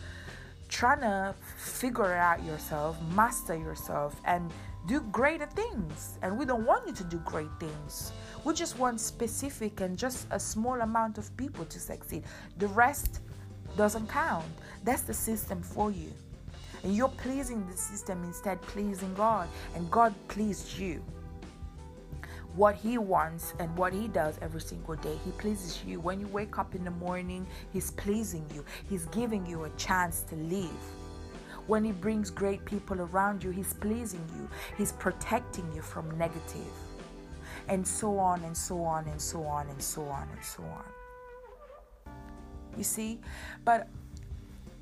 [0.67, 4.51] trying to figure out yourself, master yourself, and
[4.85, 6.17] do greater things.
[6.21, 8.11] And we don't want you to do great things.
[8.43, 12.23] We just want specific and just a small amount of people to succeed.
[12.57, 13.21] The rest
[13.75, 14.45] doesn't count.
[14.83, 16.11] That's the system for you.
[16.83, 21.01] And you're pleasing the system instead pleasing God, and God pleased you
[22.57, 25.15] what he wants and what he does every single day.
[25.23, 25.99] He pleases you.
[25.99, 28.65] When you wake up in the morning, he's pleasing you.
[28.89, 30.81] He's giving you a chance to live.
[31.67, 34.49] When he brings great people around you, he's pleasing you.
[34.75, 36.73] He's protecting you from negative.
[37.67, 40.85] And so on and so on and so on and so on and so on.
[42.75, 43.19] You see?
[43.65, 43.87] But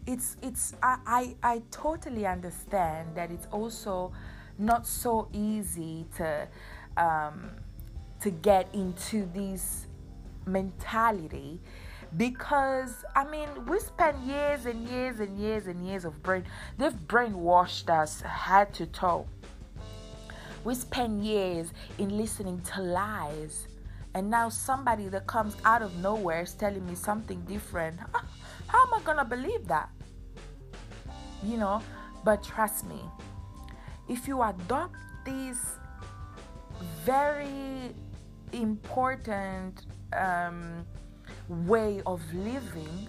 [0.07, 4.13] it's it's I, I, I totally understand that it's also
[4.57, 6.47] not so easy to
[6.97, 7.51] um,
[8.21, 9.87] to get into this
[10.45, 11.59] mentality
[12.17, 16.45] because I mean we spent years and years and years and years of brain
[16.77, 19.27] they've brainwashed us head to toe.
[20.63, 23.67] We spent years in listening to lies
[24.13, 27.99] and now somebody that comes out of nowhere is telling me something different.
[28.67, 29.89] How am I gonna believe that?
[31.43, 31.81] You know,
[32.23, 33.01] but trust me,
[34.07, 35.59] if you adopt these
[37.05, 37.93] very
[38.51, 40.85] important um,
[41.47, 43.07] way of living.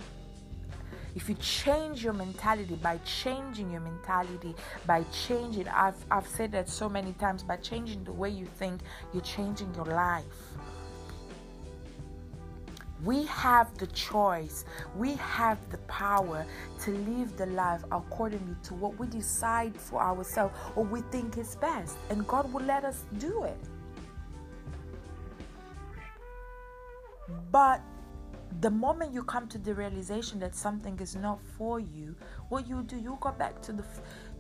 [1.15, 4.55] If you change your mentality by changing your mentality
[4.87, 8.83] by changing I've, I've said that so many times by changing the way you think
[9.15, 10.25] you're changing your life
[13.05, 14.65] we have the choice.
[14.97, 16.47] We have the power
[16.81, 21.57] to live the life accordingly to what we decide for ourselves or we think is
[21.57, 21.97] best.
[22.11, 23.59] And god will let us do it.
[27.51, 27.81] But
[28.61, 32.17] the moment you come to the realization that something is not for you,
[32.49, 33.85] what you do, you go back to the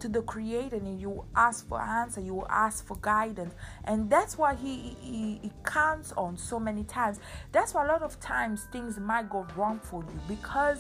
[0.01, 3.55] to the creator and you ask for answer, you ask for guidance.
[3.85, 7.21] And that's why he, he, he counts on so many times.
[7.53, 10.79] That's why a lot of times things might go wrong for you because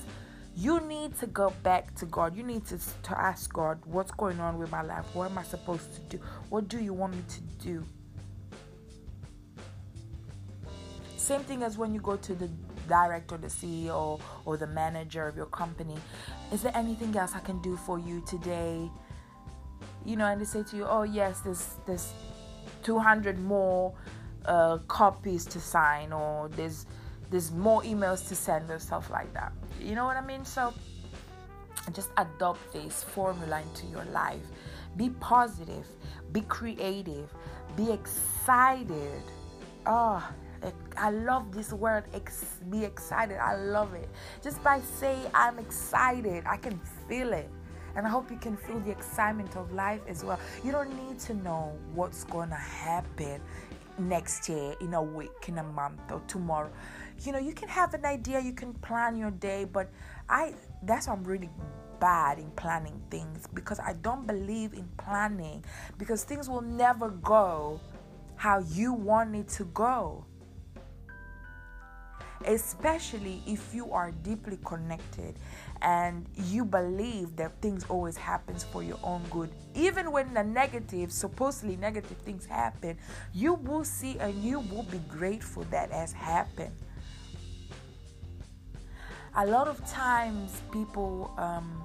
[0.56, 2.36] you need to go back to God.
[2.36, 5.04] You need to, to ask God, what's going on with my life?
[5.14, 6.22] What am I supposed to do?
[6.48, 7.84] What do you want me to do?
[11.16, 12.48] Same thing as when you go to the
[12.88, 15.96] director, the CEO, or the manager of your company.
[16.52, 18.88] Is there anything else I can do for you today?
[20.06, 22.12] You know, and they say to you, oh, yes, there's, there's
[22.84, 23.92] 200 more
[24.46, 26.86] uh, copies to sign, or there's
[27.30, 29.52] there's more emails to send or stuff like that.
[29.80, 30.44] You know what I mean?
[30.44, 30.72] So
[31.92, 34.42] just adopt this formula into your life.
[34.96, 35.86] Be positive,
[36.32, 37.32] be creative,
[37.76, 39.22] be excited.
[39.86, 40.26] Oh,
[40.96, 43.38] I love this word, ex- be excited.
[43.38, 44.08] I love it.
[44.42, 47.50] Just by saying I'm excited, I can feel it.
[47.96, 50.38] And I hope you can feel the excitement of life as well.
[50.62, 53.40] You don't need to know what's going to happen
[53.98, 56.70] next year, in a week, in a month, or tomorrow.
[57.24, 59.90] You know, you can have an idea, you can plan your day, but
[60.28, 61.48] I that's why I'm really
[61.98, 65.64] bad in planning things because I don't believe in planning
[65.96, 67.80] because things will never go
[68.36, 70.26] how you want it to go
[72.44, 75.38] especially if you are deeply connected
[75.82, 79.50] and you believe that things always happens for your own good.
[79.74, 82.96] Even when the negative supposedly negative things happen
[83.32, 86.74] you will see and you will be grateful that has happened.
[89.36, 91.82] A lot of times people um,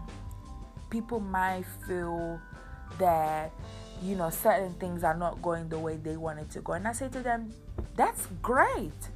[0.89, 2.39] people might feel
[2.97, 3.51] that
[4.01, 6.73] you know certain things are not going the way they wanted to go.
[6.73, 7.53] And i say to them
[7.95, 9.09] that's great.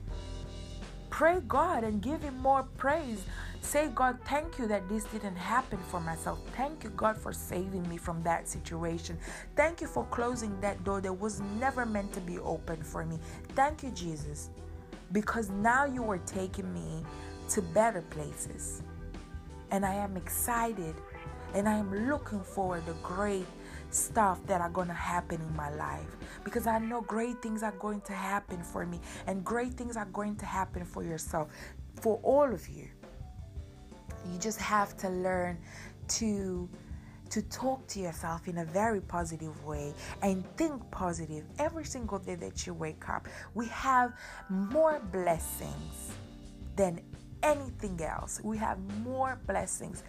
[1.09, 3.23] Pray God and give Him more praise.
[3.65, 6.39] Say, God, thank you that this didn't happen for myself.
[6.55, 9.17] Thank you, God, for saving me from that situation.
[9.55, 13.17] Thank you for closing that door that was never meant to be open for me.
[13.55, 14.49] Thank you, Jesus,
[15.11, 17.03] because now you are taking me
[17.49, 18.83] to better places.
[19.71, 20.95] And I am excited
[21.55, 23.47] and I am looking forward to great
[23.89, 27.73] stuff that are going to happen in my life because I know great things are
[27.79, 31.49] going to happen for me and great things are going to happen for yourself,
[31.99, 32.87] for all of you.
[34.31, 35.57] You just have to learn
[36.09, 36.69] to
[37.31, 42.35] to talk to yourself in a very positive way and think positive every single day
[42.35, 43.27] that you wake up.
[43.55, 44.13] We have
[44.47, 46.11] more blessings
[46.75, 47.01] than
[47.41, 48.39] anything else.
[48.43, 50.03] We have more blessings.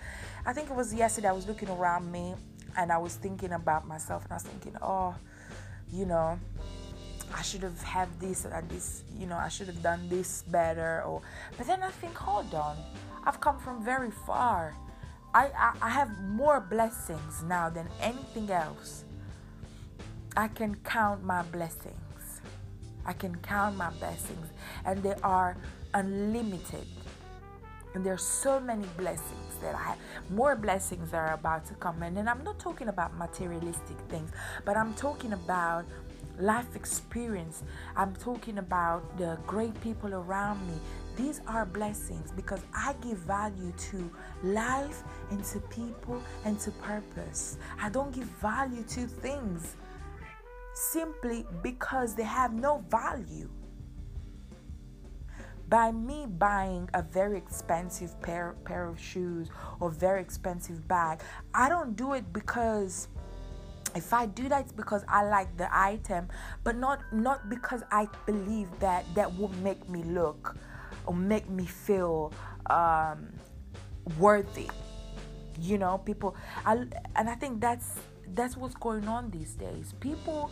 [0.44, 2.34] I think it was yesterday I was looking around me
[2.76, 5.14] and I was thinking about myself and I was thinking, oh,
[5.90, 6.38] you know,
[7.34, 11.02] I should have had this and this, you know, I should have done this better
[11.04, 11.22] or
[11.56, 12.76] but then I think, hold on,
[13.26, 14.76] I've come from very far.
[15.34, 19.04] I, I, I have more blessings now than anything else.
[20.36, 21.96] I can count my blessings.
[23.04, 24.46] I can count my blessings,
[24.84, 25.56] and they are
[25.92, 26.86] unlimited.
[27.94, 29.98] And there are so many blessings that I have.
[30.30, 32.02] More blessings are about to come.
[32.02, 34.30] And then I'm not talking about materialistic things,
[34.64, 35.84] but I'm talking about
[36.38, 37.62] life experience.
[37.96, 40.74] I'm talking about the great people around me.
[41.16, 44.10] These are blessings because I give value to
[44.42, 47.56] life and to people and to purpose.
[47.80, 49.76] I don't give value to things
[50.74, 53.48] simply because they have no value
[55.68, 59.48] by me buying a very expensive pair pair of shoes
[59.80, 61.20] or very expensive bag
[61.54, 63.08] i don't do it because
[63.96, 66.28] if i do that it's because i like the item
[66.62, 70.56] but not not because i believe that that will make me look
[71.06, 72.32] or make me feel
[72.70, 73.32] um,
[74.18, 74.68] worthy
[75.60, 76.84] you know people I,
[77.16, 77.94] and i think that's
[78.34, 80.50] that's what's going on these days people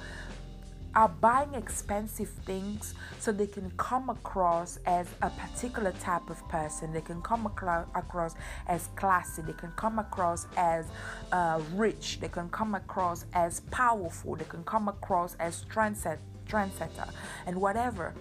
[0.94, 6.92] are buying expensive things so they can come across as a particular type of person.
[6.92, 8.34] They can come across
[8.68, 9.42] as classy.
[9.42, 10.86] They can come across as
[11.32, 12.20] uh, rich.
[12.20, 14.36] They can come across as powerful.
[14.36, 17.10] They can come across as trendset, trendsetter
[17.46, 18.14] and whatever.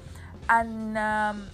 [0.50, 1.48] And um,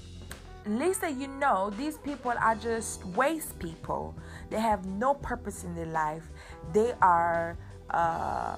[0.70, 4.16] least that you know, these people are just waste people.
[4.50, 6.30] They have no purpose in their life.
[6.74, 7.58] They are
[7.90, 8.56] uh,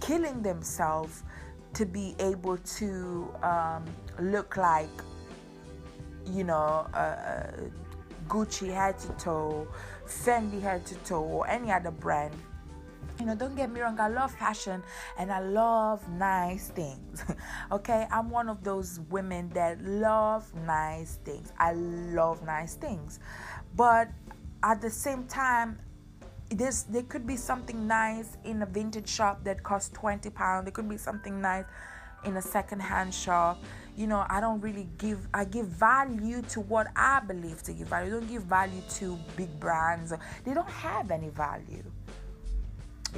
[0.00, 1.22] killing themselves
[1.74, 3.84] to be able to um,
[4.20, 4.88] look like,
[6.26, 7.52] you know, uh,
[8.28, 9.68] Gucci head to toe,
[10.06, 12.34] Fendi head to toe, or any other brand.
[13.18, 14.82] You know, don't get me wrong, I love fashion
[15.18, 17.24] and I love nice things.
[17.72, 21.52] okay, I'm one of those women that love nice things.
[21.58, 23.20] I love nice things.
[23.74, 24.08] But
[24.62, 25.78] at the same time,
[26.50, 30.88] there could be something nice in a vintage shop that costs 20 pounds there could
[30.88, 31.64] be something nice
[32.24, 33.62] in a secondhand shop
[33.96, 37.88] you know i don't really give i give value to what i believe to give
[37.88, 40.12] value I don't give value to big brands
[40.44, 41.82] they don't have any value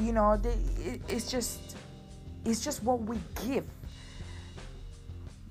[0.01, 1.76] you know they, it, it's just
[2.45, 3.64] it's just what we give.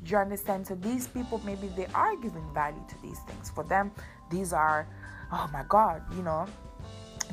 [0.06, 0.66] You understand?
[0.66, 3.50] So these people maybe they are giving value to these things.
[3.50, 3.92] For them
[4.32, 4.88] these are
[5.32, 6.46] oh my god you know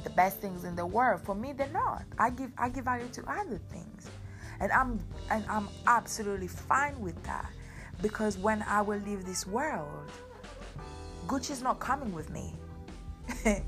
[0.03, 1.21] the best things in the world.
[1.23, 2.03] For me they're not.
[2.19, 4.11] I give i give value to other things.
[4.61, 5.01] And i'm
[5.31, 7.51] and i'm absolutely fine with that.
[8.03, 10.11] Because when i will leave this world
[11.27, 12.55] gucci's not coming with me.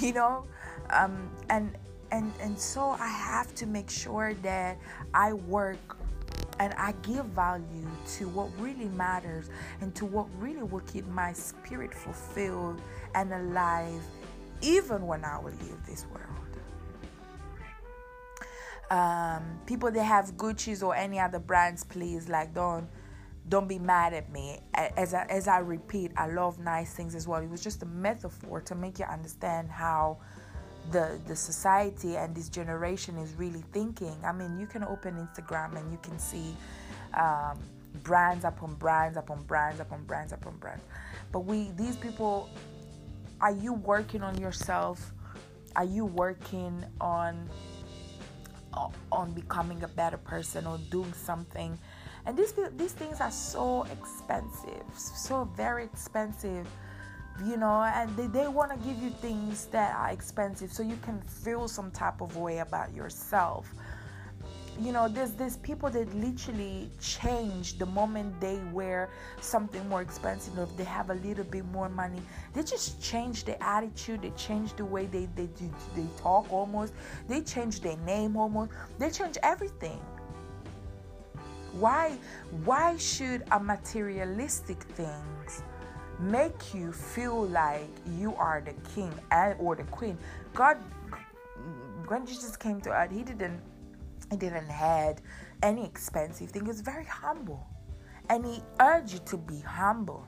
[0.00, 0.46] You know?
[0.90, 1.76] Um and
[2.12, 4.78] and and so i have to make sure that
[5.12, 5.96] i work
[6.58, 7.88] and I give value
[8.18, 9.50] to what really matters
[9.80, 12.80] and to what really will keep my spirit fulfilled
[13.14, 14.02] and alive
[14.60, 16.28] even when I will leave this world.
[18.90, 22.88] Um, people that have Gucci's or any other brands, please, like don't
[23.48, 24.60] don't be mad at me.
[24.74, 27.42] As I, as I repeat, I love nice things as well.
[27.42, 30.18] It was just a metaphor to make you understand how
[30.90, 34.16] the the society and this generation is really thinking.
[34.24, 36.56] I mean, you can open Instagram and you can see
[37.14, 37.58] um,
[38.02, 40.84] brands upon brands upon brands upon brands upon brands.
[41.30, 42.50] But we these people,
[43.40, 45.12] are you working on yourself?
[45.76, 47.48] Are you working on
[49.10, 51.78] on becoming a better person or doing something?
[52.26, 56.66] And these these things are so expensive, so very expensive
[57.44, 60.98] you know and they, they want to give you things that are expensive so you
[61.02, 63.72] can feel some type of way about yourself.
[64.80, 69.10] You know there's there's people that literally change the moment they wear
[69.40, 72.20] something more expensive or if they have a little bit more money.
[72.54, 76.94] They just change their attitude they change the way they they, they, they talk almost.
[77.28, 78.72] They change their name almost.
[78.98, 80.00] They change everything.
[81.72, 82.16] Why
[82.64, 85.62] why should a materialistic things
[86.22, 90.16] make you feel like you are the king and or the queen.
[90.54, 90.78] God,
[92.06, 93.60] when Jesus came to earth, he didn't
[94.30, 95.20] he didn't had
[95.62, 96.62] any expensive thing.
[96.62, 97.66] He was very humble,
[98.30, 100.26] and he urged you to be humble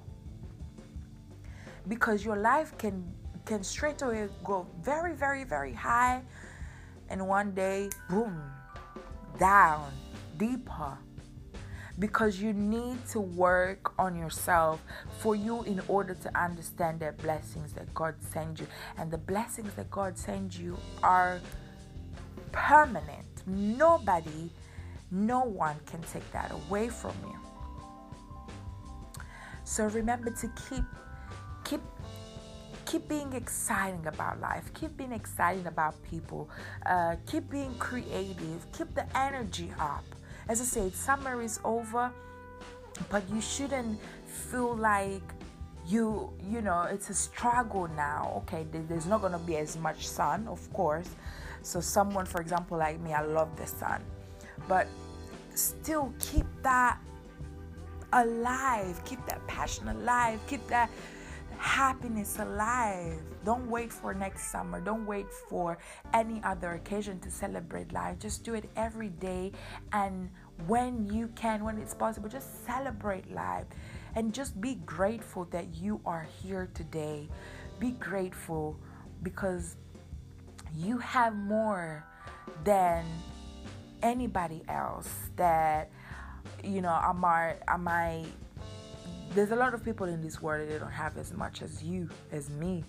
[1.89, 3.05] because your life can
[3.45, 6.23] can straight away go very very very high,
[7.09, 8.43] and one day boom
[9.39, 9.93] down
[10.39, 10.99] deeper
[11.99, 14.83] because you need to work on yourself
[15.19, 18.67] for you in order to understand the blessings that God sends you.
[18.99, 21.41] And the blessings that God sends you are
[22.53, 23.27] permanent.
[23.47, 24.51] Nobody,
[25.11, 27.39] no one can take that away from you.
[29.65, 30.85] So remember to keep
[31.65, 31.81] keep
[32.85, 36.51] keep being exciting about life keep being excited about people
[36.85, 40.05] uh, keep being creative keep the energy up
[40.49, 42.11] as I said, summer is over,
[43.11, 45.23] but you shouldn't feel like
[45.87, 48.67] you you know it's a struggle now okay?
[48.73, 51.11] There's not going to be as much sun of course.
[51.63, 54.03] So someone for example like me i love the sun.
[54.69, 54.87] But
[55.55, 56.99] still keep that
[58.13, 60.89] alive keep that passion alive keep that
[61.65, 63.23] happiness alive.
[63.43, 64.81] Don't wait for next summer.
[64.81, 65.79] Don't wait for
[66.13, 68.19] any other occasion to celebrate life.
[68.19, 69.51] Just do it every day.
[69.93, 70.31] And
[70.67, 73.65] when you can, when it's possible, just celebrate life.
[74.15, 77.29] And just be grateful that you are here today.
[77.81, 78.79] Be grateful
[79.23, 79.77] because
[80.77, 82.05] you have more
[82.63, 83.07] than
[84.03, 85.91] anybody else that
[86.63, 88.27] you know I might I might
[89.35, 92.09] there's a lot of people in this world that don't have as much as you,
[92.31, 92.85] as me.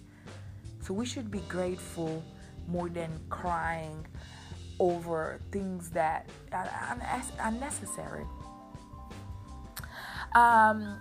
[0.81, 2.23] So we should be grateful
[2.67, 4.05] more than crying
[4.79, 6.69] over things that are
[7.39, 8.25] unnecessary.
[10.35, 10.99] Um,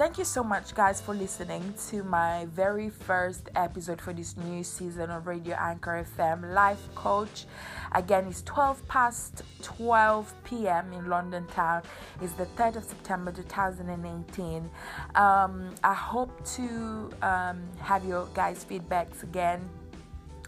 [0.00, 4.64] Thank you so much, guys, for listening to my very first episode for this new
[4.64, 7.44] season of Radio Anchor FM Life Coach.
[7.92, 10.90] Again, it's 12 past 12 p.m.
[10.94, 11.82] in London town.
[12.22, 14.70] It's the 3rd of September 2018.
[15.16, 19.68] Um, I hope to um, have your guys' feedbacks again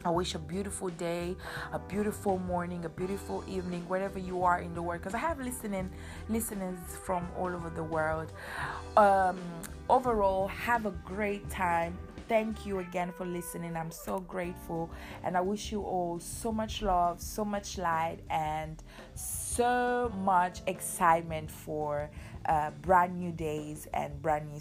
[0.05, 1.37] I wish a beautiful day,
[1.73, 5.01] a beautiful morning, a beautiful evening, wherever you are in the world.
[5.01, 5.91] Because I have listening
[6.29, 8.33] listeners from all over the world.
[8.97, 9.39] Um,
[9.89, 11.97] overall, have a great time.
[12.29, 13.77] Thank you again for listening.
[13.77, 14.91] I'm so grateful,
[15.23, 18.83] and I wish you all so much love, so much light, and
[19.15, 22.11] so much excitement for
[22.47, 24.61] uh, brand new days and brand new.